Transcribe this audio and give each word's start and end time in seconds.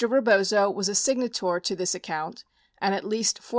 Rebozo 0.03 0.71
was 0.71 0.89
a 0.89 0.93
signator 0.93 1.61
to 1.61 1.75
this 1.75 1.93
account 1.93 2.43
and 2.79 2.95
at 2.95 3.05
least 3.05 3.39
$426. 3.39 3.43